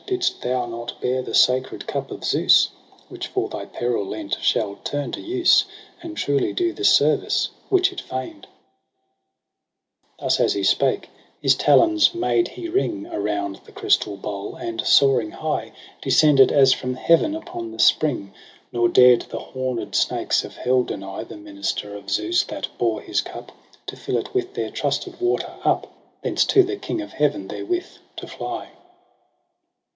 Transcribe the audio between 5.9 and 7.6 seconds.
And truly do the service